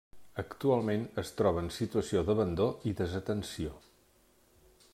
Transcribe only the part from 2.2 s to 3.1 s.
d'abandó i